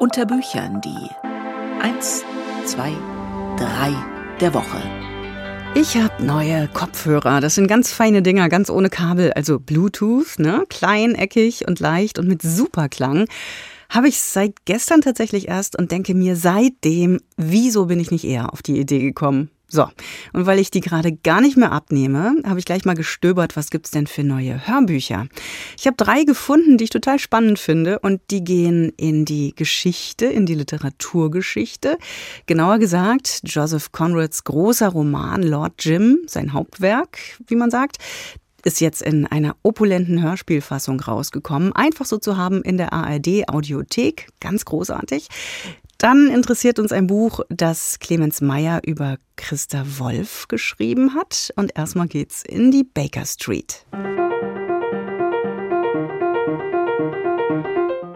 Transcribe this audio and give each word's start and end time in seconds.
Unter 0.00 0.24
Büchern 0.24 0.80
die 0.80 1.10
1, 1.82 2.24
2, 2.64 2.90
3 3.58 3.94
der 4.40 4.54
Woche. 4.54 4.80
Ich 5.74 5.94
habe 5.94 6.24
neue 6.24 6.68
Kopfhörer. 6.68 7.42
Das 7.42 7.56
sind 7.56 7.66
ganz 7.66 7.92
feine 7.92 8.22
Dinger, 8.22 8.48
ganz 8.48 8.70
ohne 8.70 8.88
Kabel, 8.88 9.34
also 9.34 9.60
Bluetooth, 9.60 10.38
ne? 10.38 10.64
Klein, 10.70 11.14
eckig 11.14 11.68
und 11.68 11.80
leicht 11.80 12.18
und 12.18 12.28
mit 12.28 12.40
super 12.40 12.88
Klang. 12.88 13.26
Habe 13.90 14.08
ich 14.08 14.22
seit 14.22 14.64
gestern 14.64 15.02
tatsächlich 15.02 15.48
erst 15.48 15.78
und 15.78 15.92
denke 15.92 16.14
mir 16.14 16.34
seitdem, 16.34 17.20
wieso 17.36 17.84
bin 17.84 18.00
ich 18.00 18.10
nicht 18.10 18.24
eher 18.24 18.54
auf 18.54 18.62
die 18.62 18.80
Idee 18.80 19.00
gekommen? 19.00 19.50
So, 19.72 19.86
und 20.32 20.46
weil 20.46 20.58
ich 20.58 20.72
die 20.72 20.80
gerade 20.80 21.12
gar 21.12 21.40
nicht 21.40 21.56
mehr 21.56 21.70
abnehme, 21.70 22.34
habe 22.44 22.58
ich 22.58 22.64
gleich 22.64 22.84
mal 22.84 22.96
gestöbert, 22.96 23.56
was 23.56 23.70
gibt's 23.70 23.92
denn 23.92 24.08
für 24.08 24.24
neue 24.24 24.66
Hörbücher. 24.66 25.28
Ich 25.78 25.86
habe 25.86 25.96
drei 25.96 26.24
gefunden, 26.24 26.76
die 26.76 26.84
ich 26.84 26.90
total 26.90 27.20
spannend 27.20 27.60
finde 27.60 28.00
und 28.00 28.20
die 28.32 28.42
gehen 28.42 28.92
in 28.96 29.24
die 29.24 29.54
Geschichte, 29.54 30.26
in 30.26 30.44
die 30.44 30.56
Literaturgeschichte. 30.56 31.98
Genauer 32.46 32.78
gesagt, 32.78 33.42
Joseph 33.44 33.92
Conrads 33.92 34.42
großer 34.42 34.88
Roman 34.88 35.44
Lord 35.44 35.74
Jim, 35.78 36.18
sein 36.26 36.52
Hauptwerk, 36.52 37.18
wie 37.46 37.54
man 37.54 37.70
sagt, 37.70 37.98
ist 38.64 38.80
jetzt 38.80 39.02
in 39.02 39.26
einer 39.26 39.56
opulenten 39.62 40.22
Hörspielfassung 40.22 41.00
rausgekommen. 41.00 41.72
Einfach 41.72 42.06
so 42.06 42.18
zu 42.18 42.36
haben 42.36 42.62
in 42.62 42.76
der 42.76 42.92
ARD 42.92 43.48
Audiothek. 43.48 44.28
Ganz 44.40 44.64
großartig. 44.64 45.28
Dann 46.00 46.30
interessiert 46.30 46.78
uns 46.78 46.92
ein 46.92 47.06
Buch, 47.06 47.40
das 47.50 47.98
Clemens 47.98 48.40
Meyer 48.40 48.80
über 48.86 49.18
Christa 49.36 49.84
Wolf 49.98 50.48
geschrieben 50.48 51.14
hat. 51.14 51.52
Und 51.56 51.76
erstmal 51.76 52.08
geht's 52.08 52.42
in 52.42 52.70
die 52.70 52.84
Baker 52.84 53.26
Street. 53.26 53.84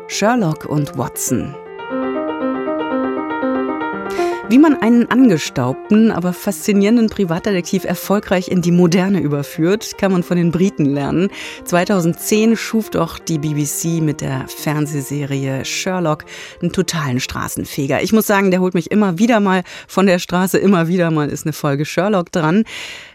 Sherlock 0.09 0.65
und 0.65 0.97
Watson 0.97 1.55
wie 4.51 4.59
man 4.59 4.77
einen 4.77 5.11
angestaubten, 5.11 6.11
aber 6.11 6.35
faszinierenden 6.35 7.09
Privatdetektiv 7.09 7.85
erfolgreich 7.85 8.49
in 8.49 8.61
die 8.61 8.73
Moderne 8.73 9.21
überführt, 9.21 9.97
kann 9.97 10.13
man 10.13 10.23
von 10.23 10.37
den 10.37 10.51
Briten 10.51 10.85
lernen. 10.85 11.31
2010 11.65 12.57
schuf 12.57 12.91
doch 12.91 13.19
die 13.19 13.39
BBC 13.39 14.03
mit 14.03 14.21
der 14.21 14.45
Fernsehserie 14.49 15.65
Sherlock 15.65 16.27
einen 16.61 16.73
totalen 16.73 17.21
Straßenfeger. 17.21 18.03
Ich 18.03 18.13
muss 18.13 18.27
sagen, 18.27 18.51
der 18.51 18.61
holt 18.61 18.75
mich 18.75 18.91
immer 18.91 19.19
wieder 19.19 19.41
mal 19.41 19.63
von 19.89 20.07
der 20.07 20.19
Straße, 20.19 20.59
immer 20.59 20.89
wieder 20.89 21.11
mal 21.11 21.31
ist 21.31 21.47
eine 21.47 21.55
Folge 21.55 21.87
Sherlock 21.87 22.31
dran. 22.31 22.65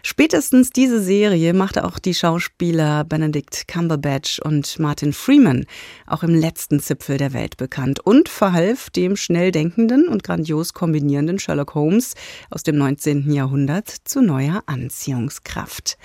Spätestens 0.02 0.70
diese 0.70 1.00
Serie 1.00 1.54
machte 1.54 1.84
auch 1.84 2.00
die 2.00 2.14
Schauspieler 2.14 3.04
Benedict 3.04 3.68
Cumberbatch 3.68 4.40
und 4.40 4.80
Martin 4.80 5.12
Freeman 5.12 5.64
auch 6.06 6.24
im 6.24 6.34
letzten 6.34 6.80
Zipfel 6.80 7.18
der 7.18 7.32
Welt 7.32 7.56
bekannt 7.56 8.00
und 8.00 8.28
verhalf 8.28 8.90
dem 8.90 9.14
schnell 9.14 9.52
denkenden 9.52 10.08
und 10.08 10.24
grandios 10.24 10.74
kombinierenden 10.74 11.19
faszinierenden 11.20 11.38
Sherlock 11.38 11.74
Holmes 11.74 12.14
aus 12.50 12.62
dem 12.62 12.76
19. 12.76 13.32
Jahrhundert 13.32 13.88
zu 14.04 14.22
neuer 14.22 14.62
Anziehungskraft. 14.66 15.98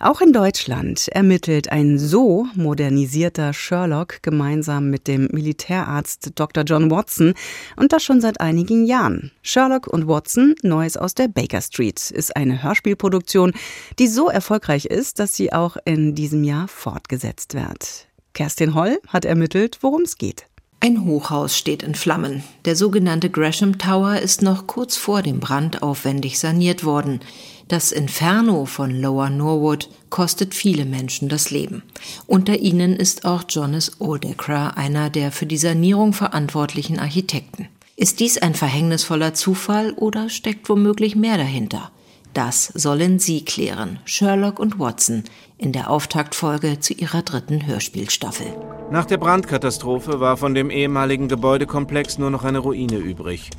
Auch 0.00 0.20
in 0.20 0.32
Deutschland 0.32 1.08
ermittelt 1.08 1.72
ein 1.72 1.98
so 1.98 2.46
modernisierter 2.54 3.52
Sherlock 3.52 4.22
gemeinsam 4.22 4.90
mit 4.90 5.08
dem 5.08 5.28
Militärarzt 5.32 6.30
Dr. 6.36 6.62
John 6.62 6.88
Watson 6.90 7.34
und 7.76 7.92
das 7.92 8.04
schon 8.04 8.20
seit 8.20 8.40
einigen 8.40 8.86
Jahren. 8.86 9.32
Sherlock 9.42 9.88
und 9.88 10.06
Watson, 10.06 10.54
Neues 10.62 10.96
aus 10.96 11.14
der 11.14 11.26
Baker 11.26 11.60
Street, 11.60 12.12
ist 12.12 12.36
eine 12.36 12.62
Hörspielproduktion, 12.62 13.52
die 13.98 14.06
so 14.06 14.28
erfolgreich 14.28 14.86
ist, 14.86 15.18
dass 15.18 15.34
sie 15.34 15.52
auch 15.52 15.76
in 15.84 16.14
diesem 16.14 16.44
Jahr 16.44 16.68
fortgesetzt 16.68 17.54
wird. 17.54 18.06
Kerstin 18.34 18.74
Holl 18.76 19.00
hat 19.08 19.24
ermittelt, 19.24 19.78
worum 19.80 20.02
es 20.02 20.16
geht. 20.16 20.47
Ein 20.80 21.04
Hochhaus 21.04 21.56
steht 21.58 21.82
in 21.82 21.96
Flammen. 21.96 22.44
Der 22.64 22.76
sogenannte 22.76 23.30
Gresham 23.30 23.78
Tower 23.78 24.20
ist 24.20 24.42
noch 24.42 24.68
kurz 24.68 24.96
vor 24.96 25.22
dem 25.22 25.40
Brand 25.40 25.82
aufwendig 25.82 26.38
saniert 26.38 26.84
worden. 26.84 27.18
Das 27.66 27.90
Inferno 27.90 28.64
von 28.64 28.92
Lower 28.92 29.28
Norwood 29.28 29.88
kostet 30.08 30.54
viele 30.54 30.84
Menschen 30.84 31.28
das 31.28 31.50
Leben. 31.50 31.82
Unter 32.28 32.60
ihnen 32.60 32.94
ist 32.94 33.24
auch 33.24 33.42
Jonas 33.48 34.00
Oldacre, 34.00 34.76
einer 34.76 35.10
der 35.10 35.32
für 35.32 35.46
die 35.46 35.58
Sanierung 35.58 36.12
verantwortlichen 36.12 37.00
Architekten. 37.00 37.68
Ist 37.96 38.20
dies 38.20 38.38
ein 38.38 38.54
verhängnisvoller 38.54 39.34
Zufall 39.34 39.92
oder 39.94 40.28
steckt 40.28 40.68
womöglich 40.68 41.16
mehr 41.16 41.36
dahinter? 41.36 41.90
Das 42.34 42.66
sollen 42.74 43.18
Sie 43.18 43.44
klären, 43.44 43.98
Sherlock 44.04 44.58
und 44.58 44.78
Watson, 44.78 45.24
in 45.56 45.72
der 45.72 45.90
Auftaktfolge 45.90 46.78
zu 46.78 46.94
ihrer 46.94 47.22
dritten 47.22 47.66
Hörspielstaffel. 47.66 48.46
Nach 48.90 49.06
der 49.06 49.16
Brandkatastrophe 49.16 50.20
war 50.20 50.36
von 50.36 50.54
dem 50.54 50.70
ehemaligen 50.70 51.28
Gebäudekomplex 51.28 52.18
nur 52.18 52.30
noch 52.30 52.44
eine 52.44 52.58
Ruine 52.58 52.96
übrig. 52.96 53.50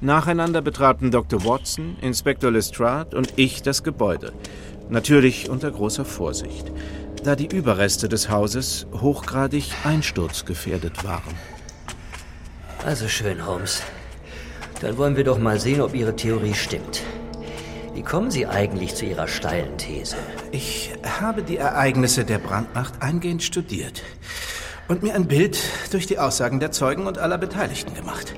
Nacheinander 0.00 0.60
betraten 0.60 1.10
Dr. 1.10 1.44
Watson, 1.44 1.96
Inspektor 2.00 2.50
Lestrade 2.50 3.16
und 3.16 3.32
ich 3.36 3.62
das 3.62 3.82
Gebäude. 3.82 4.32
Natürlich 4.88 5.48
unter 5.48 5.70
großer 5.70 6.04
Vorsicht, 6.04 6.70
da 7.24 7.34
die 7.36 7.46
Überreste 7.46 8.08
des 8.08 8.28
Hauses 8.28 8.86
hochgradig 9.00 9.64
einsturzgefährdet 9.84 11.04
waren. 11.04 11.34
Also 12.84 13.08
schön, 13.08 13.46
Holmes. 13.46 13.82
Dann 14.80 14.98
wollen 14.98 15.16
wir 15.16 15.24
doch 15.24 15.38
mal 15.38 15.58
sehen, 15.58 15.80
ob 15.80 15.94
Ihre 15.94 16.14
Theorie 16.14 16.54
stimmt. 16.54 17.02
Wie 17.96 18.02
kommen 18.02 18.30
Sie 18.30 18.46
eigentlich 18.46 18.94
zu 18.94 19.06
Ihrer 19.06 19.26
steilen 19.26 19.78
These? 19.78 20.16
Ich 20.52 20.92
habe 21.18 21.42
die 21.42 21.56
Ereignisse 21.56 22.26
der 22.26 22.36
Brandnacht 22.36 23.00
eingehend 23.00 23.42
studiert 23.42 24.02
und 24.86 25.02
mir 25.02 25.14
ein 25.14 25.26
Bild 25.26 25.58
durch 25.92 26.06
die 26.06 26.18
Aussagen 26.18 26.60
der 26.60 26.72
Zeugen 26.72 27.06
und 27.06 27.16
aller 27.16 27.38
Beteiligten 27.38 27.94
gemacht. 27.94 28.34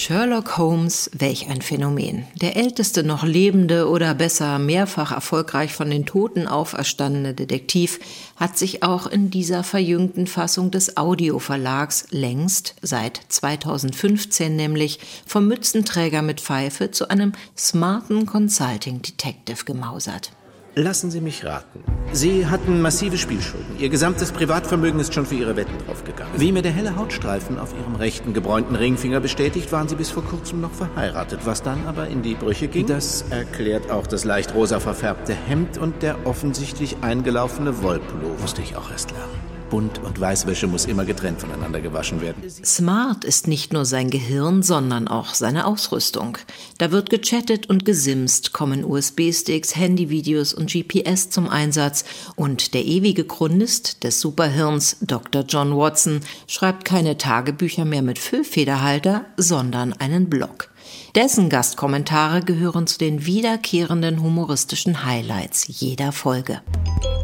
Sherlock 0.00 0.56
Holmes, 0.56 1.10
welch 1.12 1.50
ein 1.50 1.60
Phänomen. 1.60 2.24
Der 2.40 2.56
älteste 2.56 3.02
noch 3.02 3.22
lebende 3.22 3.86
oder 3.86 4.14
besser 4.14 4.58
mehrfach 4.58 5.12
erfolgreich 5.12 5.74
von 5.74 5.90
den 5.90 6.06
Toten 6.06 6.46
auferstandene 6.46 7.34
Detektiv 7.34 8.00
hat 8.36 8.56
sich 8.56 8.82
auch 8.82 9.06
in 9.06 9.28
dieser 9.28 9.62
verjüngten 9.62 10.26
Fassung 10.26 10.70
des 10.70 10.96
Audioverlags 10.96 12.06
längst, 12.12 12.76
seit 12.80 13.20
2015 13.28 14.56
nämlich, 14.56 15.00
vom 15.26 15.46
Mützenträger 15.46 16.22
mit 16.22 16.40
Pfeife 16.40 16.90
zu 16.90 17.10
einem 17.10 17.32
smarten 17.54 18.24
Consulting 18.24 19.02
Detective 19.02 19.66
gemausert. 19.66 20.32
Lassen 20.76 21.10
Sie 21.10 21.20
mich 21.20 21.44
raten. 21.44 21.82
Sie 22.12 22.46
hatten 22.46 22.80
massive 22.80 23.18
Spielschulden. 23.18 23.78
Ihr 23.78 23.88
gesamtes 23.88 24.30
Privatvermögen 24.30 25.00
ist 25.00 25.12
schon 25.12 25.26
für 25.26 25.34
Ihre 25.34 25.56
Wetten 25.56 25.76
draufgegangen. 25.84 26.32
Wie 26.36 26.52
mir 26.52 26.62
der 26.62 26.70
helle 26.70 26.94
Hautstreifen 26.94 27.58
auf 27.58 27.74
Ihrem 27.74 27.96
rechten 27.96 28.34
gebräunten 28.34 28.76
Ringfinger 28.76 29.18
bestätigt, 29.18 29.72
waren 29.72 29.88
Sie 29.88 29.96
bis 29.96 30.10
vor 30.10 30.24
kurzem 30.24 30.60
noch 30.60 30.72
verheiratet. 30.72 31.40
Was 31.44 31.62
dann 31.62 31.86
aber 31.86 32.06
in 32.06 32.22
die 32.22 32.34
Brüche 32.34 32.68
ging, 32.68 32.86
das 32.86 33.24
erklärt 33.30 33.90
auch 33.90 34.06
das 34.06 34.24
leicht 34.24 34.54
rosa 34.54 34.78
verfärbte 34.78 35.34
Hemd 35.34 35.76
und 35.76 36.02
der 36.02 36.24
offensichtlich 36.24 36.98
eingelaufene 37.00 37.82
Wollpullover. 37.82 38.40
Musste 38.40 38.62
ich 38.62 38.76
auch 38.76 38.90
erst 38.92 39.10
lernen. 39.10 39.49
Bunt- 39.70 40.00
und 40.00 40.20
Weißwäsche 40.20 40.66
muss 40.66 40.84
immer 40.84 41.04
getrennt 41.04 41.40
voneinander 41.40 41.80
gewaschen 41.80 42.20
werden. 42.20 42.42
Smart 42.64 43.24
ist 43.24 43.46
nicht 43.46 43.72
nur 43.72 43.84
sein 43.84 44.10
Gehirn, 44.10 44.62
sondern 44.62 45.08
auch 45.08 45.32
seine 45.34 45.66
Ausrüstung. 45.66 46.36
Da 46.78 46.90
wird 46.90 47.08
gechattet 47.08 47.70
und 47.70 47.84
gesimst, 47.84 48.52
kommen 48.52 48.84
USB-Sticks, 48.84 49.76
Handyvideos 49.76 50.52
und 50.52 50.70
GPS 50.70 51.30
zum 51.30 51.48
Einsatz 51.48 52.04
und 52.36 52.74
der 52.74 52.84
ewige 52.84 53.24
Chronist 53.24 54.04
des 54.04 54.20
Superhirns, 54.20 54.96
Dr. 55.00 55.44
John 55.48 55.76
Watson, 55.76 56.20
schreibt 56.46 56.84
keine 56.84 57.16
Tagebücher 57.16 57.84
mehr 57.84 58.02
mit 58.02 58.18
Füllfederhalter, 58.18 59.24
sondern 59.36 59.92
einen 59.92 60.28
Blog. 60.28 60.70
Dessen 61.14 61.48
Gastkommentare 61.48 62.40
gehören 62.40 62.86
zu 62.86 62.98
den 62.98 63.26
wiederkehrenden 63.26 64.22
humoristischen 64.22 65.04
Highlights 65.04 65.66
jeder 65.68 66.12
Folge. 66.12 66.60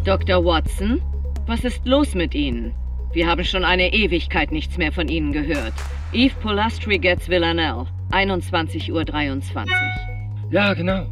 Dr. 0.04 0.44
Watson, 0.44 1.00
was 1.46 1.64
ist 1.64 1.86
los 1.86 2.14
mit 2.14 2.34
Ihnen? 2.34 2.74
Wir 3.12 3.26
haben 3.26 3.44
schon 3.44 3.64
eine 3.64 3.92
Ewigkeit 3.92 4.52
nichts 4.52 4.76
mehr 4.78 4.92
von 4.92 5.08
Ihnen 5.08 5.32
gehört. 5.32 5.72
Eve 6.12 6.34
Polastri 6.42 6.98
gets 6.98 7.28
Villanelle, 7.28 7.86
21.23 8.10 8.92
Uhr. 8.92 9.04
Ja, 10.50 10.74
genau. 10.74 11.06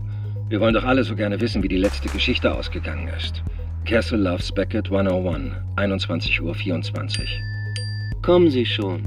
Wir 0.48 0.60
wollen 0.60 0.74
doch 0.74 0.84
alle 0.84 1.04
so 1.04 1.14
gerne 1.14 1.40
wissen, 1.40 1.62
wie 1.62 1.68
die 1.68 1.78
letzte 1.78 2.08
Geschichte 2.08 2.54
ausgegangen 2.54 3.08
ist. 3.16 3.42
Castle 3.86 4.18
loves 4.18 4.52
Beckett 4.52 4.86
101, 4.86 5.54
21.24 5.76 6.40
Uhr. 6.42 8.22
Kommen 8.22 8.50
Sie 8.50 8.66
schon. 8.66 9.06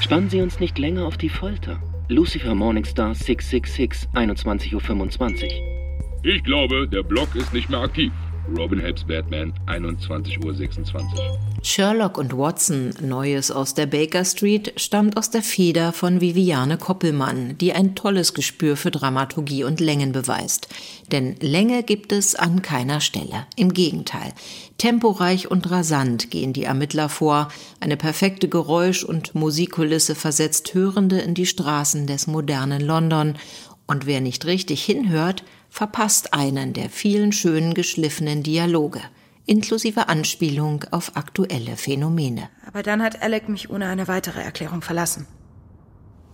Spannen 0.00 0.30
Sie 0.30 0.40
uns 0.40 0.60
nicht 0.60 0.78
länger 0.78 1.06
auf 1.06 1.16
die 1.16 1.28
Folter. 1.28 1.80
Lucifer 2.08 2.54
Morningstar 2.54 3.14
666, 3.14 4.08
21.25 4.14 5.44
Uhr. 5.44 6.22
Ich 6.22 6.42
glaube, 6.44 6.88
der 6.88 7.02
Block 7.02 7.34
ist 7.34 7.52
nicht 7.52 7.68
mehr 7.68 7.80
aktiv. 7.80 8.12
Robin 8.56 8.80
helps 8.80 9.04
Batman, 9.04 9.52
21.26 9.66 10.94
Uhr. 10.94 11.38
Sherlock 11.62 12.16
und 12.16 12.36
Watson, 12.36 12.94
Neues 13.00 13.50
aus 13.50 13.74
der 13.74 13.86
Baker 13.86 14.24
Street, 14.24 14.72
stammt 14.76 15.16
aus 15.16 15.30
der 15.30 15.42
Feder 15.42 15.92
von 15.92 16.20
Viviane 16.20 16.78
Koppelmann, 16.78 17.58
die 17.58 17.72
ein 17.72 17.94
tolles 17.94 18.32
Gespür 18.32 18.76
für 18.76 18.90
Dramaturgie 18.90 19.64
und 19.64 19.80
Längen 19.80 20.12
beweist. 20.12 20.68
Denn 21.12 21.36
Länge 21.40 21.82
gibt 21.82 22.12
es 22.12 22.34
an 22.34 22.62
keiner 22.62 23.00
Stelle. 23.00 23.46
Im 23.56 23.72
Gegenteil. 23.72 24.32
Temporeich 24.78 25.50
und 25.50 25.70
rasant 25.70 26.30
gehen 26.30 26.52
die 26.52 26.64
Ermittler 26.64 27.08
vor. 27.08 27.48
Eine 27.80 27.96
perfekte 27.96 28.48
Geräusch- 28.48 29.04
und 29.04 29.34
Musikkulisse 29.34 30.14
versetzt 30.14 30.72
Hörende 30.74 31.18
in 31.18 31.34
die 31.34 31.46
Straßen 31.46 32.06
des 32.06 32.26
modernen 32.26 32.80
London. 32.80 33.34
Und 33.86 34.06
wer 34.06 34.20
nicht 34.20 34.44
richtig 34.46 34.84
hinhört, 34.84 35.44
verpasst 35.68 36.34
einen 36.34 36.72
der 36.72 36.90
vielen 36.90 37.32
schönen 37.32 37.74
geschliffenen 37.74 38.42
Dialoge, 38.42 39.00
inklusive 39.46 40.08
Anspielung 40.08 40.84
auf 40.90 41.16
aktuelle 41.16 41.76
Phänomene. 41.76 42.48
Aber 42.66 42.82
dann 42.82 43.02
hat 43.02 43.22
Alec 43.22 43.48
mich 43.48 43.70
ohne 43.70 43.86
eine 43.86 44.08
weitere 44.08 44.40
Erklärung 44.40 44.82
verlassen. 44.82 45.26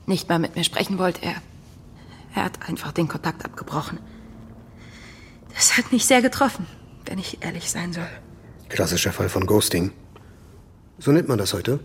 Nicht 0.06 0.28
mal 0.28 0.38
mit 0.38 0.56
mir 0.56 0.64
sprechen 0.64 0.98
wollte 0.98 1.22
er. 1.22 1.36
Er 2.34 2.44
hat 2.44 2.68
einfach 2.68 2.92
den 2.92 3.08
Kontakt 3.08 3.44
abgebrochen. 3.44 3.98
Das 5.54 5.76
hat 5.78 5.92
mich 5.92 6.04
sehr 6.06 6.20
getroffen, 6.20 6.66
wenn 7.06 7.18
ich 7.18 7.44
ehrlich 7.44 7.70
sein 7.70 7.92
soll. 7.92 8.08
Klassischer 8.68 9.12
Fall 9.12 9.28
von 9.28 9.46
Ghosting. 9.46 9.92
So 10.98 11.12
nennt 11.12 11.28
man 11.28 11.38
das 11.38 11.54
heute. 11.54 11.80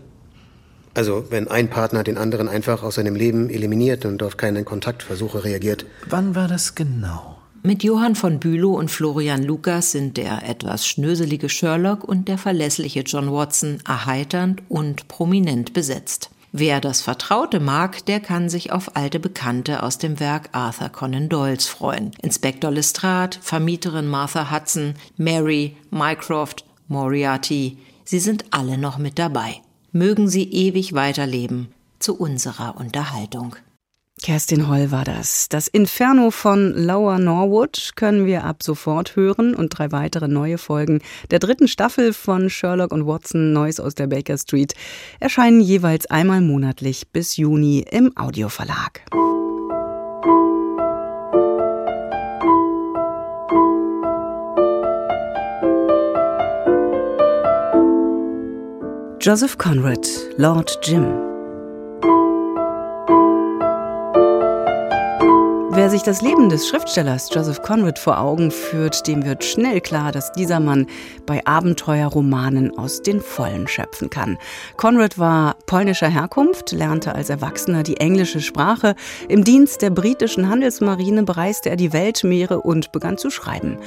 Also, 0.92 1.30
wenn 1.30 1.46
ein 1.46 1.70
Partner 1.70 2.02
den 2.02 2.18
anderen 2.18 2.48
einfach 2.48 2.82
aus 2.82 2.96
seinem 2.96 3.14
Leben 3.14 3.48
eliminiert 3.48 4.04
und 4.04 4.24
auf 4.24 4.36
keine 4.36 4.64
Kontaktversuche 4.64 5.44
reagiert. 5.44 5.86
Wann 6.08 6.34
war 6.34 6.48
das 6.48 6.74
genau? 6.74 7.39
Mit 7.62 7.84
Johann 7.84 8.14
von 8.14 8.40
Bülow 8.40 8.78
und 8.78 8.90
Florian 8.90 9.42
Lukas 9.42 9.92
sind 9.92 10.16
der 10.16 10.48
etwas 10.48 10.86
schnöselige 10.86 11.50
Sherlock 11.50 12.04
und 12.04 12.26
der 12.26 12.38
verlässliche 12.38 13.00
John 13.00 13.30
Watson 13.30 13.80
erheiternd 13.86 14.62
und 14.70 15.08
prominent 15.08 15.74
besetzt. 15.74 16.30
Wer 16.52 16.80
das 16.80 17.02
Vertraute 17.02 17.60
mag, 17.60 18.06
der 18.06 18.20
kann 18.20 18.48
sich 18.48 18.72
auf 18.72 18.96
alte 18.96 19.20
Bekannte 19.20 19.82
aus 19.82 19.98
dem 19.98 20.20
Werk 20.20 20.48
Arthur 20.52 20.88
Conan 20.88 21.28
Doyles 21.28 21.66
freuen. 21.66 22.12
Inspektor 22.22 22.70
Lestrade, 22.70 23.36
Vermieterin 23.42 24.06
Martha 24.06 24.50
Hudson, 24.50 24.94
Mary, 25.18 25.76
Mycroft, 25.90 26.64
Moriarty, 26.88 27.76
sie 28.04 28.20
sind 28.20 28.46
alle 28.52 28.78
noch 28.78 28.96
mit 28.96 29.18
dabei. 29.18 29.60
Mögen 29.92 30.28
sie 30.28 30.50
ewig 30.50 30.94
weiterleben 30.94 31.68
zu 31.98 32.16
unserer 32.16 32.78
Unterhaltung. 32.78 33.56
Kerstin 34.20 34.68
Holl 34.68 34.90
war 34.90 35.04
das. 35.04 35.48
Das 35.48 35.68
Inferno 35.68 36.30
von 36.30 36.72
Lower 36.74 37.18
Norwood 37.18 37.92
können 37.96 38.26
wir 38.26 38.44
ab 38.44 38.62
sofort 38.62 39.16
hören 39.16 39.54
und 39.54 39.70
drei 39.70 39.92
weitere 39.92 40.28
neue 40.28 40.58
Folgen 40.58 41.00
der 41.30 41.38
dritten 41.38 41.68
Staffel 41.68 42.12
von 42.12 42.50
Sherlock 42.50 42.92
und 42.92 43.06
Watson 43.06 43.52
Neues 43.52 43.80
aus 43.80 43.94
der 43.94 44.06
Baker 44.06 44.36
Street 44.36 44.74
erscheinen 45.20 45.60
jeweils 45.60 46.06
einmal 46.06 46.40
monatlich 46.40 47.08
bis 47.08 47.36
Juni 47.36 47.84
im 47.90 48.16
Audioverlag. 48.16 49.02
Joseph 59.20 59.58
Conrad, 59.58 60.08
Lord 60.38 60.78
Jim. 60.82 61.29
Wer 65.80 65.88
sich 65.88 66.02
das 66.02 66.20
Leben 66.20 66.50
des 66.50 66.68
Schriftstellers 66.68 67.30
Joseph 67.34 67.62
Conrad 67.62 67.98
vor 67.98 68.20
Augen 68.20 68.50
führt, 68.50 69.06
dem 69.06 69.24
wird 69.24 69.42
schnell 69.42 69.80
klar, 69.80 70.12
dass 70.12 70.30
dieser 70.30 70.60
Mann 70.60 70.86
bei 71.24 71.40
Abenteuerromanen 71.46 72.76
aus 72.76 73.00
den 73.00 73.22
Vollen 73.22 73.66
schöpfen 73.66 74.10
kann. 74.10 74.36
Conrad 74.76 75.18
war 75.18 75.56
polnischer 75.64 76.08
Herkunft, 76.08 76.72
lernte 76.72 77.14
als 77.14 77.30
Erwachsener 77.30 77.82
die 77.82 77.96
englische 77.96 78.42
Sprache. 78.42 78.94
Im 79.30 79.42
Dienst 79.42 79.80
der 79.80 79.88
britischen 79.88 80.50
Handelsmarine 80.50 81.22
bereiste 81.22 81.70
er 81.70 81.76
die 81.76 81.94
Weltmeere 81.94 82.60
und 82.60 82.92
begann 82.92 83.16
zu 83.16 83.30
schreiben. 83.30 83.78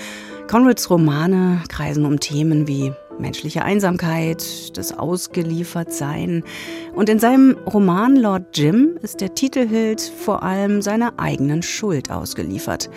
Conrads 0.49 0.89
Romane 0.89 1.61
kreisen 1.69 2.05
um 2.05 2.19
Themen 2.19 2.67
wie 2.67 2.91
menschliche 3.19 3.63
Einsamkeit, 3.63 4.77
das 4.77 4.97
Ausgeliefertsein. 4.97 6.43
Und 6.95 7.09
in 7.09 7.19
seinem 7.19 7.57
Roman 7.65 8.15
Lord 8.15 8.57
Jim 8.57 8.97
ist 9.01 9.21
der 9.21 9.35
Titelheld 9.35 10.01
vor 10.01 10.43
allem 10.43 10.81
seiner 10.81 11.19
eigenen 11.19 11.61
Schuld 11.61 12.11
ausgeliefert. 12.11 12.89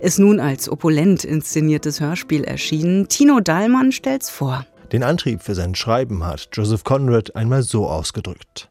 Ist 0.00 0.18
nun 0.18 0.40
als 0.40 0.68
opulent 0.68 1.24
inszeniertes 1.24 2.00
Hörspiel 2.00 2.44
erschienen. 2.44 3.08
Tino 3.08 3.40
Dallmann 3.40 3.92
stellt's 3.92 4.30
vor. 4.30 4.66
Den 4.92 5.02
Antrieb 5.02 5.42
für 5.42 5.54
sein 5.54 5.74
Schreiben 5.74 6.24
hat 6.24 6.48
Joseph 6.52 6.84
Conrad 6.84 7.36
einmal 7.36 7.62
so 7.62 7.86
ausgedrückt. 7.86 8.70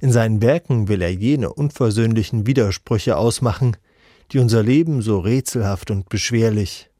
In 0.00 0.12
seinen 0.12 0.42
Werken 0.42 0.88
will 0.88 1.02
er 1.02 1.12
jene 1.12 1.52
unversöhnlichen 1.52 2.46
Widersprüche 2.46 3.16
ausmachen, 3.16 3.76
die 4.32 4.38
unser 4.38 4.62
Leben 4.62 5.02
so 5.02 5.18
rätselhaft 5.18 5.90
und 5.90 6.08
beschwerlich, 6.08 6.90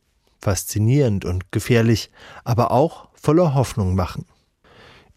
faszinierend 0.47 1.25
und 1.25 1.51
gefährlich, 1.51 2.09
aber 2.45 2.71
auch 2.71 3.09
voller 3.15 3.55
Hoffnung 3.55 3.97
machen. 3.97 4.27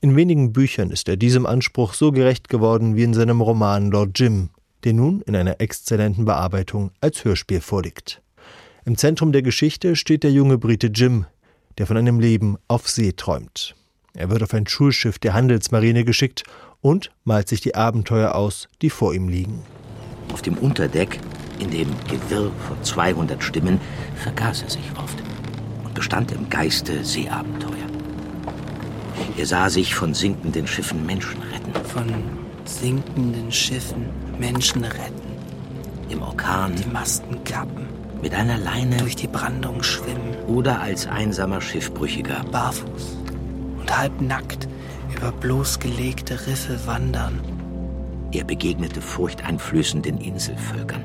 In 0.02 0.16
wenigen 0.16 0.54
Büchern 0.54 0.90
ist 0.90 1.08
er 1.08 1.18
diesem 1.18 1.46
Anspruch 1.46 1.94
so 1.94 2.12
gerecht 2.12 2.50
geworden 2.50 2.96
wie 2.96 3.04
in 3.04 3.14
seinem 3.14 3.40
Roman 3.40 3.92
Lord 3.92 4.18
Jim, 4.18 4.50
der 4.84 4.94
nun 4.94 5.22
in 5.22 5.36
einer 5.36 5.62
exzellenten 5.62 6.26
Bearbeitung 6.26 6.90
als 7.00 7.24
Hörspiel 7.24 7.62
vorliegt. 7.62 8.24
Im 8.86 8.98
Zentrum 8.98 9.32
der 9.32 9.44
Geschichte 9.44 9.96
steht 9.96 10.24
der 10.24 10.32
junge 10.32 10.58
Brite 10.58 10.88
Jim, 10.88 11.28
der 11.78 11.86
von 11.86 11.98
einem 11.98 12.20
Leben 12.20 12.58
auf 12.68 12.90
See 12.90 13.12
träumt. 13.12 13.76
Er 14.16 14.32
wird 14.32 14.42
auf 14.42 14.56
ein 14.56 14.66
Schulschiff 14.66 15.20
der 15.20 15.36
Handelsmarine 15.36 16.06
geschickt 16.06 16.42
und 16.82 17.12
malt 17.24 17.50
sich 17.50 17.62
die 17.62 17.76
Abenteuer 17.76 18.34
aus, 18.34 18.68
die 18.82 18.90
vor 18.90 19.14
ihm 19.14 19.30
liegen. 19.30 19.62
Auf 20.34 20.42
dem 20.42 20.58
Unterdeck, 20.58 21.20
in 21.60 21.70
dem 21.72 21.90
Gewirr 22.08 22.52
von 22.68 22.82
200 22.84 23.44
Stimmen, 23.44 23.80
vergaß 24.16 24.64
er 24.64 24.70
sich 24.70 24.92
oft 24.98 25.18
und 25.84 25.94
bestand 25.94 26.32
im 26.32 26.50
Geiste 26.50 27.04
Seeabenteuer. 27.04 27.76
Er 29.38 29.46
sah 29.46 29.70
sich 29.70 29.96
von 29.96 30.14
sinkenden 30.14 30.68
Schiffen 30.68 31.06
Menschen 31.06 31.42
retten. 31.42 31.74
Von 31.86 32.08
sinkenden 32.66 33.52
Schiffen 33.52 34.06
Menschen 34.38 34.84
retten. 34.84 35.30
Im 36.10 36.22
Orkan. 36.22 36.76
Die 36.76 36.90
Masten 36.90 37.44
klappen. 37.44 37.88
Mit 38.22 38.34
einer 38.34 38.58
Leine. 38.58 38.98
Durch 38.98 39.16
die 39.16 39.28
Brandung 39.28 39.82
schwimmen. 39.84 40.36
Oder 40.48 40.82
als 40.82 41.08
einsamer 41.08 41.62
Schiffbrüchiger. 41.62 42.44
Barfuß. 42.52 43.18
Und 43.80 43.98
halbnackt 43.98 44.68
über 45.16 45.32
bloßgelegte 45.32 46.48
Riffe 46.48 46.86
wandern. 46.86 47.40
Er 48.32 48.44
begegnete 48.44 49.02
furchteinflößenden 49.02 50.20
Inselvölkern, 50.20 51.04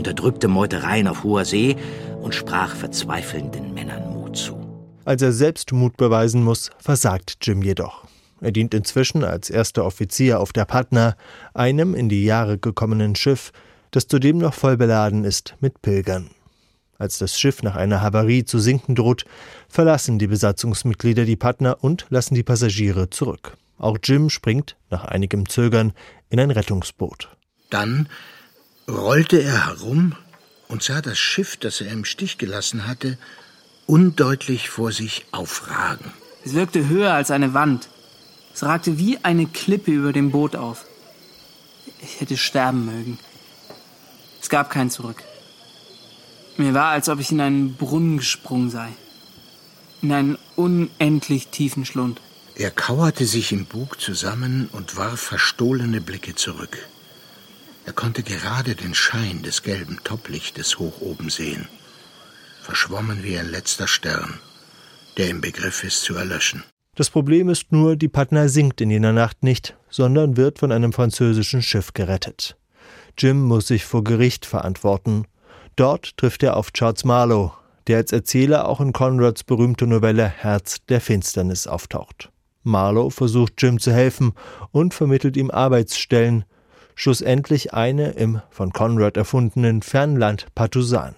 unterdrückte 0.00 0.48
Meutereien 0.48 1.06
auf 1.08 1.24
hoher 1.24 1.44
See 1.44 1.76
und 2.22 2.34
sprach 2.34 2.74
verzweifelnden 2.74 3.74
Männern 3.74 4.14
Mut 4.14 4.34
zu. 4.34 4.58
Als 5.04 5.20
er 5.20 5.32
selbst 5.32 5.72
Mut 5.72 5.98
beweisen 5.98 6.42
muss, 6.42 6.70
versagt 6.78 7.36
Jim 7.42 7.60
jedoch. 7.60 8.04
Er 8.40 8.50
dient 8.50 8.72
inzwischen 8.72 9.24
als 9.24 9.50
erster 9.50 9.84
Offizier 9.84 10.40
auf 10.40 10.54
der 10.54 10.64
Patna, 10.64 11.16
einem 11.52 11.94
in 11.94 12.08
die 12.08 12.24
Jahre 12.24 12.56
gekommenen 12.56 13.14
Schiff, 13.14 13.52
das 13.90 14.06
zudem 14.06 14.38
noch 14.38 14.54
voll 14.54 14.78
beladen 14.78 15.24
ist 15.24 15.56
mit 15.60 15.82
Pilgern. 15.82 16.30
Als 16.96 17.18
das 17.18 17.38
Schiff 17.38 17.62
nach 17.62 17.76
einer 17.76 18.00
Havarie 18.00 18.46
zu 18.46 18.58
sinken 18.58 18.94
droht, 18.94 19.26
verlassen 19.68 20.18
die 20.18 20.28
Besatzungsmitglieder 20.28 21.26
die 21.26 21.36
Patna 21.36 21.72
und 21.72 22.06
lassen 22.08 22.34
die 22.34 22.42
Passagiere 22.42 23.10
zurück. 23.10 23.58
Auch 23.76 23.98
Jim 24.02 24.30
springt, 24.30 24.76
nach 24.88 25.04
einigem 25.04 25.46
Zögern, 25.46 25.92
in 26.30 26.40
ein 26.40 26.50
Rettungsboot. 26.50 27.28
Dann 27.68 28.08
rollte 28.88 29.42
er 29.42 29.66
herum 29.66 30.16
und 30.68 30.82
sah 30.82 31.00
das 31.00 31.18
Schiff, 31.18 31.56
das 31.56 31.80
er 31.80 31.90
im 31.90 32.04
Stich 32.04 32.38
gelassen 32.38 32.86
hatte, 32.86 33.18
undeutlich 33.86 34.70
vor 34.70 34.92
sich 34.92 35.26
aufragen. 35.32 36.12
Es 36.44 36.54
wirkte 36.54 36.88
höher 36.88 37.12
als 37.12 37.30
eine 37.30 37.54
Wand. 37.54 37.88
Es 38.54 38.62
ragte 38.62 38.98
wie 38.98 39.18
eine 39.22 39.46
Klippe 39.46 39.90
über 39.90 40.12
dem 40.12 40.30
Boot 40.30 40.56
auf. 40.56 40.84
Ich 42.02 42.20
hätte 42.20 42.36
sterben 42.36 42.86
mögen. 42.86 43.18
Es 44.40 44.48
gab 44.48 44.70
kein 44.70 44.90
Zurück. 44.90 45.22
Mir 46.56 46.74
war, 46.74 46.90
als 46.90 47.08
ob 47.08 47.20
ich 47.20 47.32
in 47.32 47.40
einen 47.40 47.74
Brunnen 47.74 48.18
gesprungen 48.18 48.70
sei. 48.70 48.88
In 50.02 50.12
einen 50.12 50.38
unendlich 50.56 51.48
tiefen 51.48 51.84
Schlund. 51.84 52.20
Er 52.54 52.70
kauerte 52.70 53.26
sich 53.26 53.52
im 53.52 53.66
Bug 53.66 54.00
zusammen 54.00 54.68
und 54.72 54.96
warf 54.96 55.20
verstohlene 55.20 56.00
Blicke 56.00 56.34
zurück. 56.34 56.78
Er 57.86 57.92
konnte 57.92 58.22
gerade 58.22 58.74
den 58.74 58.94
Schein 58.94 59.42
des 59.42 59.62
gelben 59.62 59.98
Topplichtes 60.04 60.78
hoch 60.78 61.00
oben 61.00 61.30
sehen 61.30 61.68
verschwommen 62.70 63.24
wie 63.24 63.36
ein 63.36 63.50
letzter 63.50 63.88
Stern, 63.88 64.38
der 65.16 65.28
im 65.28 65.40
Begriff 65.40 65.82
ist 65.82 66.02
zu 66.02 66.14
erlöschen. 66.14 66.62
Das 66.94 67.10
Problem 67.10 67.48
ist 67.48 67.72
nur, 67.72 67.96
die 67.96 68.08
Patna 68.08 68.48
sinkt 68.48 68.80
in 68.80 68.90
jener 68.90 69.12
Nacht 69.12 69.42
nicht, 69.42 69.76
sondern 69.88 70.36
wird 70.36 70.58
von 70.58 70.70
einem 70.70 70.92
französischen 70.92 71.62
Schiff 71.62 71.94
gerettet. 71.94 72.56
Jim 73.18 73.42
muss 73.42 73.66
sich 73.66 73.84
vor 73.84 74.04
Gericht 74.04 74.46
verantworten. 74.46 75.24
Dort 75.76 76.16
trifft 76.16 76.42
er 76.42 76.56
auf 76.56 76.72
Charles 76.72 77.04
Marlowe, 77.04 77.52
der 77.86 77.98
als 77.98 78.12
Erzähler 78.12 78.68
auch 78.68 78.80
in 78.80 78.92
Conrads 78.92 79.42
berühmter 79.44 79.86
Novelle 79.86 80.28
Herz 80.28 80.76
der 80.88 81.00
Finsternis 81.00 81.66
auftaucht. 81.66 82.30
Marlowe 82.62 83.10
versucht 83.10 83.54
Jim 83.58 83.80
zu 83.80 83.92
helfen 83.92 84.32
und 84.70 84.94
vermittelt 84.94 85.36
ihm 85.36 85.50
Arbeitsstellen, 85.50 86.44
schlussendlich 87.00 87.72
eine 87.72 88.10
im 88.10 88.42
von 88.50 88.74
Conrad 88.74 89.16
erfundenen 89.16 89.80
Fernland 89.80 90.46
Patusan. 90.54 91.14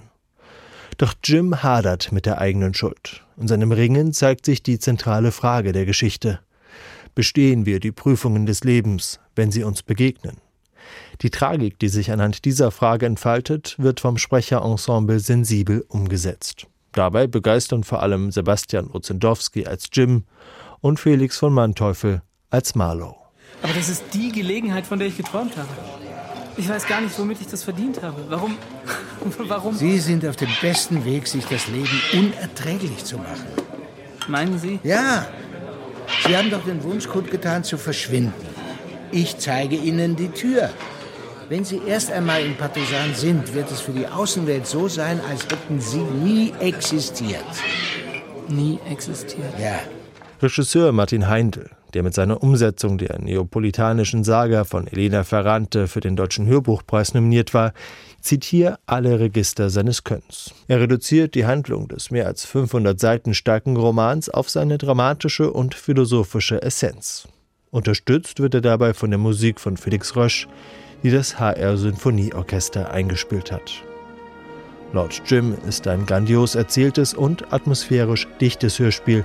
Doch 0.96 1.14
Jim 1.24 1.64
hadert 1.64 2.12
mit 2.12 2.24
der 2.24 2.38
eigenen 2.38 2.72
Schuld. 2.72 3.24
In 3.36 3.48
seinem 3.48 3.72
Ringen 3.72 4.12
zeigt 4.12 4.46
sich 4.46 4.62
die 4.62 4.78
zentrale 4.78 5.32
Frage 5.32 5.72
der 5.72 5.84
Geschichte. 5.84 6.38
Bestehen 7.16 7.66
wir 7.66 7.80
die 7.80 7.90
Prüfungen 7.90 8.46
des 8.46 8.62
Lebens, 8.62 9.18
wenn 9.34 9.50
sie 9.50 9.64
uns 9.64 9.82
begegnen? 9.82 10.36
Die 11.20 11.30
Tragik, 11.30 11.80
die 11.80 11.88
sich 11.88 12.12
anhand 12.12 12.44
dieser 12.44 12.70
Frage 12.70 13.06
entfaltet, 13.06 13.74
wird 13.78 13.98
vom 13.98 14.18
Sprecherensemble 14.18 15.18
sensibel 15.18 15.84
umgesetzt. 15.88 16.68
Dabei 16.92 17.26
begeistern 17.26 17.82
vor 17.82 18.02
allem 18.02 18.30
Sebastian 18.30 18.88
Ozendowski 18.88 19.66
als 19.66 19.88
Jim 19.92 20.26
und 20.80 21.00
Felix 21.00 21.38
von 21.38 21.52
Manteuffel 21.52 22.22
als 22.50 22.76
Marlow. 22.76 23.21
Aber 23.62 23.73
das 23.73 23.88
ist 23.88 24.04
die 24.12 24.33
Gelegenheit, 24.33 24.87
von 24.87 24.99
der 24.99 25.09
ich 25.09 25.16
geträumt 25.16 25.57
habe. 25.57 25.69
Ich 26.57 26.69
weiß 26.69 26.87
gar 26.87 27.00
nicht, 27.00 27.19
womit 27.19 27.40
ich 27.40 27.47
das 27.47 27.64
verdient 27.64 28.02
habe. 28.02 28.25
Warum? 28.28 28.57
Warum? 29.38 29.75
Sie 29.75 29.99
sind 29.99 30.26
auf 30.26 30.37
dem 30.37 30.50
besten 30.61 31.04
Weg, 31.04 31.26
sich 31.26 31.45
das 31.47 31.66
Leben 31.69 32.02
unerträglich 32.12 33.04
zu 33.04 33.16
machen. 33.16 33.47
Meinen 34.28 34.59
Sie? 34.59 34.78
Ja. 34.83 35.26
Sie 36.26 36.37
haben 36.37 36.50
doch 36.50 36.64
den 36.64 36.83
Wunsch 36.83 37.09
kundgetan, 37.09 37.64
zu 37.64 37.78
verschwinden. 37.78 38.35
Ich 39.11 39.38
zeige 39.38 39.76
Ihnen 39.76 40.16
die 40.16 40.28
Tür. 40.28 40.71
Wenn 41.49 41.64
Sie 41.64 41.81
erst 41.87 42.11
einmal 42.11 42.45
in 42.45 42.57
Patusan 42.57 43.14
sind, 43.14 43.54
wird 43.54 43.71
es 43.71 43.81
für 43.81 43.92
die 43.92 44.07
Außenwelt 44.07 44.66
so 44.66 44.88
sein, 44.88 45.21
als 45.28 45.45
hätten 45.45 45.81
Sie 45.81 46.00
nie 46.00 46.52
existiert. 46.61 47.45
Nie 48.49 48.78
existiert? 48.90 49.52
Ja. 49.59 49.81
Regisseur 50.40 50.92
Martin 50.92 51.28
Heindl, 51.28 51.71
der 51.94 52.02
mit 52.02 52.14
seiner 52.14 52.42
Umsetzung 52.42 52.99
der 52.99 53.18
neapolitanischen 53.18 54.25
Saga 54.25 54.64
von 54.64 54.87
Elena 54.87 55.25
Ferrante 55.25 55.88
für 55.88 56.00
den 56.00 56.16
Deutschen 56.16 56.46
Hörbuchpreis 56.46 57.14
nominiert 57.14 57.54
war, 57.54 57.72
zieht 58.20 58.44
hier 58.44 58.78
alle 58.87 59.20
Register 59.20 59.70
seines 59.70 60.04
Könns. 60.04 60.54
Er 60.68 60.80
reduziert 60.80 61.34
die 61.34 61.46
Handlung 61.46 61.88
des 61.88 62.11
mehr 62.11 62.26
als 62.26 62.44
500 62.44 62.99
Seiten 62.99 63.34
starken 63.34 63.76
Romans 63.76 64.28
auf 64.28 64.49
seine 64.49 64.78
dramatische 64.78 65.50
und 65.52 65.75
philosophische 65.75 66.62
Essenz. 66.62 67.28
Unterstützt 67.70 68.40
wird 68.40 68.54
er 68.54 68.61
dabei 68.61 68.94
von 68.94 69.11
der 69.11 69.18
Musik 69.18 69.58
von 69.58 69.76
Felix 69.76 70.14
Rösch, 70.14 70.46
die 71.02 71.11
das 71.11 71.40
HR 71.40 71.76
Sinfonieorchester 71.76 72.90
eingespielt 72.90 73.50
hat. 73.50 73.82
Lord 74.92 75.22
Jim 75.25 75.56
ist 75.66 75.87
ein 75.88 76.04
grandios 76.04 76.54
erzähltes 76.54 77.14
und 77.14 77.50
atmosphärisch 77.52 78.28
dichtes 78.40 78.78
Hörspiel, 78.78 79.25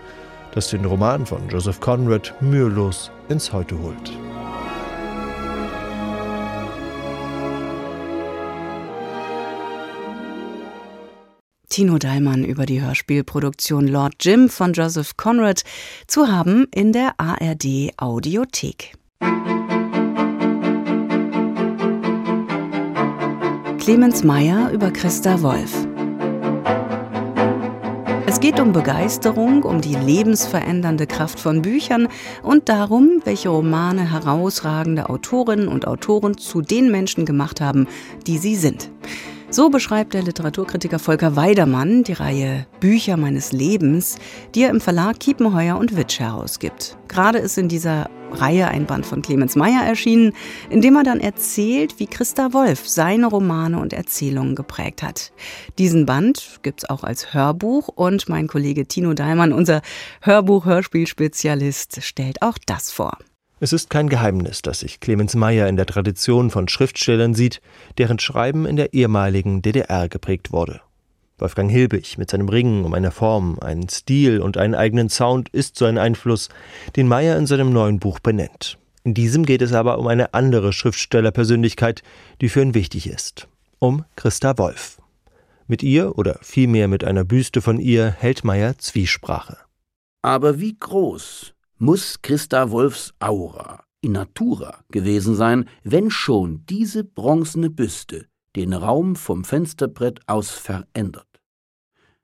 das 0.57 0.71
den 0.71 0.85
Roman 0.85 1.23
von 1.23 1.47
Joseph 1.49 1.79
Conrad 1.79 2.33
mühelos 2.41 3.11
ins 3.29 3.53
Heute 3.53 3.77
holt. 3.77 4.11
Tino 11.69 11.99
Dallmann 11.99 12.43
über 12.43 12.65
die 12.65 12.81
Hörspielproduktion 12.81 13.87
Lord 13.87 14.15
Jim 14.21 14.49
von 14.49 14.73
Joseph 14.73 15.15
Conrad 15.15 15.61
zu 16.07 16.27
haben 16.27 16.65
in 16.73 16.91
der 16.91 17.13
ARD 17.19 17.91
Audiothek. 17.97 18.95
Clemens 23.77 24.23
Meyer 24.23 24.71
über 24.71 24.89
Christa 24.89 25.39
Wolf. 25.43 25.86
Es 28.29 28.41
geht 28.41 28.59
um 28.59 28.73
Begeisterung, 28.73 29.63
um 29.63 29.79
die 29.79 29.95
lebensverändernde 29.95 31.07
Kraft 31.07 31.39
von 31.39 31.61
Büchern 31.61 32.09
und 32.43 32.67
darum, 32.67 33.21
welche 33.23 33.47
Romane 33.47 34.11
herausragende 34.11 35.09
Autorinnen 35.09 35.69
und 35.69 35.87
Autoren 35.87 36.37
zu 36.37 36.61
den 36.61 36.91
Menschen 36.91 37.25
gemacht 37.25 37.61
haben, 37.61 37.87
die 38.27 38.37
sie 38.37 38.57
sind. 38.57 38.91
So 39.49 39.69
beschreibt 39.69 40.13
der 40.13 40.23
Literaturkritiker 40.23 40.99
Volker 40.99 41.37
Weidermann 41.37 42.03
die 42.03 42.13
Reihe 42.13 42.67
Bücher 42.81 43.15
meines 43.15 43.53
Lebens, 43.53 44.17
die 44.53 44.63
er 44.63 44.69
im 44.69 44.81
Verlag 44.81 45.21
Kiepenheuer 45.21 45.77
und 45.77 45.95
Witsch 45.95 46.19
herausgibt. 46.19 46.97
Gerade 47.07 47.37
ist 47.37 47.57
in 47.57 47.69
dieser 47.69 48.09
Reihe 48.31 48.67
ein 48.67 48.85
Band 48.85 49.05
von 49.05 49.21
Clemens 49.21 49.55
Meyer 49.55 49.85
erschienen, 49.85 50.33
in 50.69 50.81
dem 50.81 50.97
er 50.97 51.03
dann 51.03 51.21
erzählt, 51.21 51.97
wie 51.97 52.07
Christa 52.07 52.51
Wolf 52.51 52.89
seine 52.89 53.27
Romane 53.27 53.79
und 53.79 53.93
Erzählungen 53.93 54.53
geprägt 54.53 55.01
hat. 55.01 55.31
Diesen 55.77 56.05
Band 56.05 56.59
gibt's 56.61 56.83
auch 56.89 57.05
als 57.05 57.33
Hörbuch 57.33 57.87
und 57.87 58.27
mein 58.27 58.47
Kollege 58.47 58.85
Tino 58.85 59.13
Daimann, 59.13 59.53
unser 59.53 59.81
Hörbuch-Hörspielspezialist, 60.23 62.03
stellt 62.03 62.41
auch 62.41 62.57
das 62.65 62.91
vor. 62.91 63.17
Es 63.59 63.73
ist 63.73 63.89
kein 63.89 64.07
Geheimnis, 64.07 64.61
dass 64.61 64.81
sich 64.81 64.99
Clemens 64.99 65.33
Meyer 65.33 65.67
in 65.67 65.77
der 65.77 65.87
Tradition 65.87 66.51
von 66.51 66.67
Schriftstellern 66.67 67.33
sieht, 67.33 67.59
deren 67.97 68.19
Schreiben 68.19 68.67
in 68.67 68.75
der 68.75 68.93
ehemaligen 68.93 69.63
DDR 69.63 70.09
geprägt 70.09 70.51
wurde. 70.51 70.81
Wolfgang 71.39 71.71
Hilbig 71.71 72.19
mit 72.19 72.29
seinem 72.29 72.49
Ringen 72.49 72.85
um 72.85 72.93
eine 72.93 73.09
Form, 73.09 73.57
einen 73.59 73.89
Stil 73.89 74.41
und 74.41 74.57
einen 74.57 74.75
eigenen 74.75 75.09
Sound 75.09 75.49
ist 75.49 75.75
so 75.75 75.85
ein 75.85 75.97
Einfluss, 75.97 76.49
den 76.95 77.07
Meyer 77.07 77.35
in 77.37 77.47
seinem 77.47 77.71
neuen 77.71 77.99
Buch 77.99 78.19
benennt. 78.19 78.77
In 79.03 79.15
diesem 79.15 79.43
geht 79.43 79.63
es 79.63 79.73
aber 79.73 79.97
um 79.97 80.07
eine 80.07 80.35
andere 80.35 80.71
Schriftstellerpersönlichkeit, 80.71 82.03
die 82.41 82.49
für 82.49 82.61
ihn 82.61 82.75
wichtig 82.75 83.07
ist. 83.07 83.47
Um 83.79 84.05
Christa 84.15 84.57
Wolf. 84.59 85.01
Mit 85.65 85.81
ihr 85.81 86.17
oder 86.17 86.37
vielmehr 86.41 86.87
mit 86.87 87.03
einer 87.03 87.23
Büste 87.23 87.61
von 87.61 87.79
ihr 87.79 88.11
hält 88.19 88.43
Meyer 88.43 88.77
Zwiesprache. 88.77 89.57
Aber 90.21 90.59
wie 90.59 90.75
groß 90.79 91.53
muss 91.77 92.21
Christa 92.21 92.71
Wolfs 92.71 93.13
Aura 93.19 93.83
in 94.01 94.13
Natura 94.13 94.83
gewesen 94.89 95.35
sein, 95.35 95.69
wenn 95.83 96.09
schon 96.11 96.65
diese 96.65 97.03
bronzene 97.03 97.69
Büste 97.69 98.27
den 98.55 98.73
Raum 98.73 99.15
vom 99.15 99.43
Fensterbrett 99.43 100.21
aus 100.27 100.51
verändert. 100.51 101.41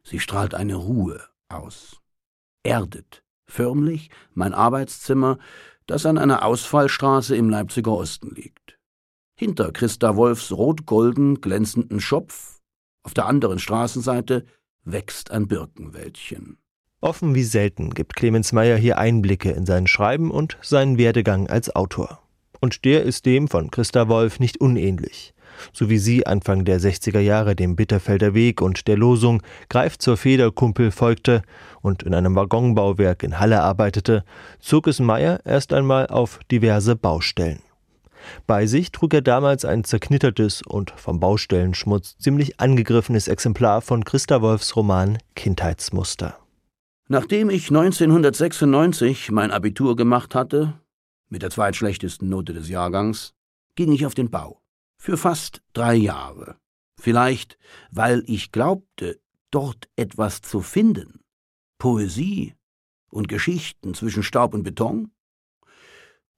Sie 0.03 0.19
strahlt 0.19 0.53
eine 0.53 0.75
Ruhe 0.75 1.21
aus, 1.49 2.01
erdet 2.63 3.23
förmlich 3.45 4.09
mein 4.33 4.53
Arbeitszimmer, 4.53 5.37
das 5.85 6.05
an 6.05 6.17
einer 6.17 6.43
Ausfallstraße 6.43 7.35
im 7.35 7.49
Leipziger 7.49 7.91
Osten 7.91 8.33
liegt. 8.33 8.79
Hinter 9.35 9.71
Christa 9.71 10.15
Wolfs 10.15 10.51
rot-golden 10.51 11.41
glänzenden 11.41 11.99
Schopf, 11.99 12.61
auf 13.03 13.13
der 13.13 13.25
anderen 13.25 13.59
Straßenseite, 13.59 14.45
wächst 14.83 15.31
ein 15.31 15.47
Birkenwäldchen. 15.47 16.57
Offen 17.03 17.35
wie 17.35 17.43
selten 17.43 17.89
gibt 17.89 18.15
Clemens 18.15 18.53
Meyer 18.53 18.77
hier 18.77 18.97
Einblicke 18.97 19.51
in 19.51 19.65
sein 19.65 19.87
Schreiben 19.87 20.31
und 20.31 20.57
seinen 20.61 20.97
Werdegang 20.97 21.47
als 21.47 21.75
Autor. 21.75 22.19
Und 22.61 22.85
der 22.85 23.03
ist 23.03 23.25
dem 23.25 23.49
von 23.49 23.69
Christa 23.71 24.07
Wolf 24.07 24.39
nicht 24.39 24.61
unähnlich. 24.61 25.33
So 25.73 25.89
wie 25.89 25.97
sie 25.97 26.25
Anfang 26.25 26.63
der 26.63 26.79
60er 26.79 27.19
Jahre 27.19 27.57
dem 27.57 27.75
Bitterfelder 27.75 28.33
Weg 28.33 28.61
und 28.61 28.87
der 28.87 28.95
Losung 28.95 29.43
Greif 29.67 29.97
zur 29.97 30.15
Federkumpel 30.15 30.91
folgte 30.91 31.41
und 31.81 32.03
in 32.03 32.13
einem 32.13 32.37
Waggonbauwerk 32.37 33.23
in 33.23 33.37
Halle 33.37 33.61
arbeitete, 33.61 34.23
zog 34.61 34.87
es 34.87 34.99
Meyer 34.99 35.41
erst 35.43 35.73
einmal 35.73 36.07
auf 36.07 36.39
diverse 36.51 36.95
Baustellen. 36.95 37.59
Bei 38.47 38.65
sich 38.65 38.93
trug 38.93 39.13
er 39.13 39.21
damals 39.21 39.65
ein 39.65 39.83
zerknittertes 39.83 40.61
und 40.61 40.93
vom 40.95 41.19
Baustellenschmutz 41.19 42.17
ziemlich 42.17 42.61
angegriffenes 42.61 43.27
Exemplar 43.27 43.81
von 43.81 44.05
Christa 44.05 44.41
Wolfs 44.41 44.77
Roman 44.77 45.17
Kindheitsmuster. 45.35 46.37
Nachdem 47.13 47.51
ich 47.51 47.69
1996 47.69 49.29
mein 49.29 49.51
Abitur 49.51 49.95
gemacht 49.95 50.33
hatte, 50.33 50.81
mit 51.29 51.43
der 51.43 51.51
zweitschlechtesten 51.51 52.27
Note 52.27 52.53
des 52.53 52.69
Jahrgangs, 52.69 53.35
ging 53.75 53.91
ich 53.91 54.07
auf 54.07 54.15
den 54.15 54.31
Bau. 54.31 54.63
Für 54.97 55.15
fast 55.15 55.61
drei 55.73 55.93
Jahre. 55.93 56.57
Vielleicht, 56.99 57.59
weil 57.91 58.23
ich 58.25 58.51
glaubte, 58.51 59.21
dort 59.51 59.89
etwas 59.95 60.41
zu 60.41 60.61
finden. 60.61 61.19
Poesie 61.77 62.55
und 63.11 63.27
Geschichten 63.27 63.93
zwischen 63.93 64.23
Staub 64.23 64.55
und 64.55 64.63
Beton? 64.63 65.11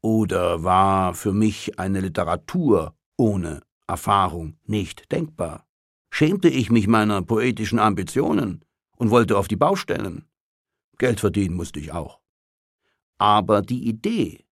Oder 0.02 0.66
war 0.66 1.14
für 1.14 1.32
mich 1.32 1.80
eine 1.80 2.02
Literatur 2.02 2.98
ohne 3.16 3.62
Erfahrung 3.88 4.58
nicht 4.66 5.10
denkbar? 5.14 5.66
Schämte 6.12 6.50
ich 6.50 6.70
mich 6.70 6.88
meiner 6.88 7.22
poetischen 7.22 7.80
Ambitionen 7.80 8.66
und 8.98 9.10
wollte 9.10 9.38
auf 9.38 9.48
die 9.48 9.56
Baustellen? 9.56 10.28
Geld 10.98 11.20
verdienen 11.20 11.56
musste 11.56 11.80
ich 11.80 11.92
auch. 11.92 12.20
Aber 13.18 13.62
die 13.62 13.88
Idee 13.88 14.46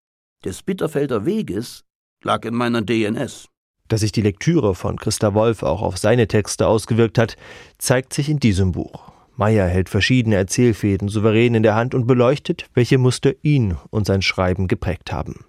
des 0.43 0.63
Bitterfelder 0.63 1.25
Weges 1.25 1.83
lag 2.23 2.45
in 2.45 2.53
meiner 2.53 2.81
DNS. 2.81 3.47
Dass 3.87 4.01
sich 4.01 4.11
die 4.11 4.21
Lektüre 4.21 4.75
von 4.75 4.97
Christa 4.97 5.33
Wolf 5.33 5.63
auch 5.63 5.81
auf 5.81 5.97
seine 5.97 6.27
Texte 6.27 6.67
ausgewirkt 6.67 7.17
hat, 7.17 7.35
zeigt 7.77 8.13
sich 8.13 8.29
in 8.29 8.39
diesem 8.39 8.71
Buch. 8.71 9.11
Meyer 9.35 9.67
hält 9.67 9.89
verschiedene 9.89 10.35
Erzählfäden 10.35 11.09
souverän 11.09 11.55
in 11.55 11.63
der 11.63 11.75
Hand 11.75 11.95
und 11.95 12.07
beleuchtet, 12.07 12.67
welche 12.73 12.97
Muster 12.97 13.33
ihn 13.41 13.77
und 13.89 14.05
sein 14.05 14.21
Schreiben 14.21 14.67
geprägt 14.67 15.11
haben. 15.11 15.45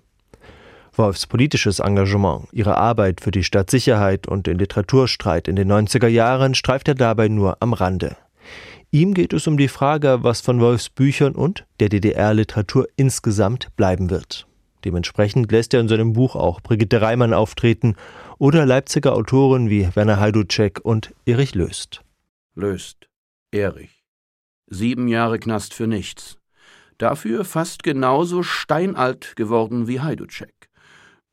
Wolfs 0.96 1.26
politisches 1.26 1.80
Engagement, 1.80 2.46
ihre 2.52 2.76
Arbeit 2.76 3.20
für 3.20 3.30
die 3.30 3.44
Stadtsicherheit 3.44 4.26
und 4.28 4.46
den 4.46 4.58
Literaturstreit 4.58 5.48
in 5.48 5.56
den 5.56 5.70
90er 5.70 6.06
Jahren 6.06 6.54
streift 6.54 6.88
er 6.88 6.94
dabei 6.94 7.28
nur 7.28 7.56
am 7.60 7.72
Rande. 7.72 8.16
Ihm 8.94 9.12
geht 9.12 9.32
es 9.32 9.48
um 9.48 9.56
die 9.56 9.66
Frage, 9.66 10.18
was 10.22 10.40
von 10.40 10.60
Wolfs 10.60 10.88
Büchern 10.88 11.34
und 11.34 11.66
der 11.80 11.88
DDR-Literatur 11.88 12.86
insgesamt 12.94 13.74
bleiben 13.74 14.08
wird. 14.08 14.46
Dementsprechend 14.84 15.50
lässt 15.50 15.74
er 15.74 15.80
in 15.80 15.88
seinem 15.88 16.12
Buch 16.12 16.36
auch 16.36 16.60
Brigitte 16.60 17.02
Reimann 17.02 17.34
auftreten 17.34 17.96
oder 18.38 18.64
Leipziger 18.64 19.16
Autoren 19.16 19.68
wie 19.68 19.88
Werner 19.96 20.20
Heiduczek 20.20 20.78
und 20.84 21.12
Erich 21.26 21.56
Löst. 21.56 22.02
Löst. 22.54 23.08
Erich. 23.50 24.04
Sieben 24.68 25.08
Jahre 25.08 25.40
Knast 25.40 25.74
für 25.74 25.88
nichts. 25.88 26.38
Dafür 26.96 27.44
fast 27.44 27.82
genauso 27.82 28.44
steinalt 28.44 29.34
geworden 29.34 29.88
wie 29.88 30.02
Heiduczek. 30.02 30.70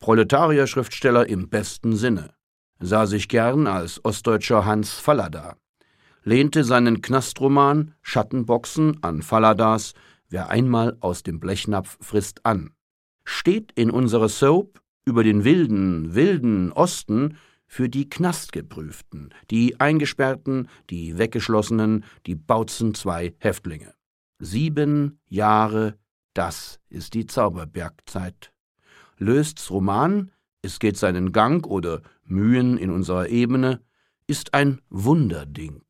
Proletarierschriftsteller 0.00 1.28
im 1.28 1.48
besten 1.48 1.94
Sinne. 1.94 2.34
Sah 2.80 3.06
sich 3.06 3.28
gern 3.28 3.68
als 3.68 4.04
ostdeutscher 4.04 4.64
Hans 4.64 4.94
Fallada 4.94 5.54
lehnte 6.24 6.64
seinen 6.64 7.02
Knastroman 7.02 7.94
Schattenboxen 8.02 9.02
an 9.02 9.22
Falladas 9.22 9.94
Wer 10.32 10.48
einmal 10.48 10.96
aus 11.00 11.22
dem 11.22 11.40
Blechnapf 11.40 11.98
frisst 12.00 12.46
an. 12.46 12.70
Steht 13.22 13.70
in 13.72 13.90
unserer 13.90 14.30
Soap 14.30 14.80
über 15.04 15.24
den 15.24 15.44
wilden, 15.44 16.14
wilden 16.14 16.72
Osten 16.72 17.36
für 17.66 17.90
die 17.90 18.08
Knastgeprüften, 18.08 19.34
die 19.50 19.78
Eingesperrten, 19.78 20.68
die 20.88 21.18
Weggeschlossenen, 21.18 22.04
die 22.24 22.34
Bautzen 22.34 22.94
zwei 22.94 23.34
Häftlinge. 23.40 23.92
Sieben 24.38 25.20
Jahre, 25.28 25.98
das 26.32 26.80
ist 26.88 27.12
die 27.12 27.26
Zauberbergzeit. 27.26 28.54
Lösts 29.18 29.70
Roman, 29.70 30.30
es 30.62 30.78
geht 30.78 30.96
seinen 30.96 31.32
Gang 31.32 31.66
oder 31.66 32.00
Mühen 32.24 32.78
in 32.78 32.90
unserer 32.90 33.28
Ebene, 33.28 33.82
ist 34.26 34.54
ein 34.54 34.80
Wunderding. 34.88 35.82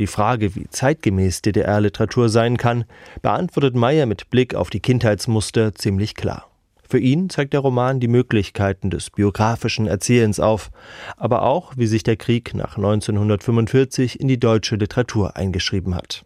Die 0.00 0.06
Frage, 0.06 0.56
wie 0.56 0.66
zeitgemäß 0.66 1.42
DDR-Literatur 1.42 2.30
sein 2.30 2.56
kann, 2.56 2.86
beantwortet 3.20 3.74
Meyer 3.74 4.06
mit 4.06 4.30
Blick 4.30 4.54
auf 4.54 4.70
die 4.70 4.80
Kindheitsmuster 4.80 5.74
ziemlich 5.74 6.14
klar. 6.14 6.46
Für 6.88 6.98
ihn 6.98 7.28
zeigt 7.28 7.52
der 7.52 7.60
Roman 7.60 8.00
die 8.00 8.08
Möglichkeiten 8.08 8.88
des 8.88 9.10
biografischen 9.10 9.86
Erzählens 9.86 10.40
auf, 10.40 10.70
aber 11.18 11.42
auch, 11.42 11.74
wie 11.76 11.86
sich 11.86 12.02
der 12.02 12.16
Krieg 12.16 12.54
nach 12.54 12.78
1945 12.78 14.18
in 14.18 14.26
die 14.26 14.40
deutsche 14.40 14.76
Literatur 14.76 15.36
eingeschrieben 15.36 15.94
hat. 15.94 16.24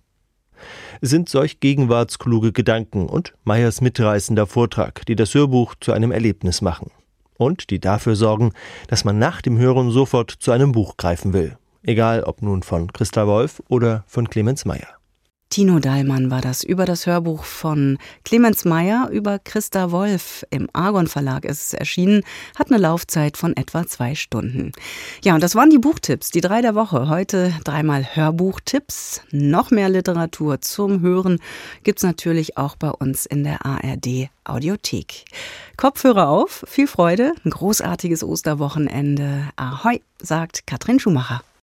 Es 1.00 1.10
sind 1.10 1.28
solch 1.28 1.58
gegenwartskluge 1.58 2.52
Gedanken 2.52 3.08
und 3.08 3.34
Meyers 3.42 3.80
mitreißender 3.80 4.46
Vortrag, 4.46 5.04
die 5.06 5.16
das 5.16 5.34
Hörbuch 5.34 5.74
zu 5.80 5.90
einem 5.90 6.12
Erlebnis 6.12 6.62
machen 6.62 6.92
und 7.38 7.70
die 7.70 7.80
dafür 7.80 8.14
sorgen, 8.14 8.52
dass 8.86 9.04
man 9.04 9.18
nach 9.18 9.42
dem 9.42 9.58
Hören 9.58 9.90
sofort 9.90 10.30
zu 10.30 10.52
einem 10.52 10.70
Buch 10.70 10.96
greifen 10.96 11.32
will 11.32 11.58
egal 11.84 12.22
ob 12.24 12.42
nun 12.42 12.62
von 12.62 12.92
Christa 12.92 13.26
Wolf 13.26 13.62
oder 13.68 14.04
von 14.06 14.28
Clemens 14.28 14.64
Meyer. 14.64 14.88
Tino 15.54 15.78
Dahlmann 15.78 16.32
war 16.32 16.40
das 16.40 16.64
über 16.64 16.84
das 16.84 17.06
Hörbuch 17.06 17.44
von 17.44 17.98
Clemens 18.24 18.64
Meyer 18.64 19.08
über 19.12 19.38
Christa 19.38 19.92
Wolf. 19.92 20.44
Im 20.50 20.68
Argon 20.72 21.06
Verlag 21.06 21.44
ist 21.44 21.66
es 21.66 21.74
erschienen, 21.74 22.24
hat 22.58 22.72
eine 22.72 22.80
Laufzeit 22.80 23.36
von 23.36 23.56
etwa 23.56 23.86
zwei 23.86 24.16
Stunden. 24.16 24.72
Ja, 25.22 25.32
und 25.32 25.44
das 25.44 25.54
waren 25.54 25.70
die 25.70 25.78
Buchtipps, 25.78 26.32
die 26.32 26.40
drei 26.40 26.60
der 26.60 26.74
Woche. 26.74 27.08
Heute 27.08 27.54
dreimal 27.62 28.04
Hörbuchtipps. 28.16 29.20
Noch 29.30 29.70
mehr 29.70 29.88
Literatur 29.88 30.60
zum 30.60 31.02
Hören 31.02 31.38
gibt's 31.84 32.02
natürlich 32.02 32.58
auch 32.58 32.74
bei 32.74 32.90
uns 32.90 33.24
in 33.24 33.44
der 33.44 33.64
ARD 33.64 34.30
Audiothek. 34.42 35.24
Kopfhörer 35.76 36.30
auf, 36.30 36.64
viel 36.66 36.88
Freude, 36.88 37.32
ein 37.44 37.50
großartiges 37.50 38.24
Osterwochenende. 38.24 39.50
Ahoi, 39.54 40.00
sagt 40.20 40.66
Katrin 40.66 40.98
Schumacher. 40.98 41.44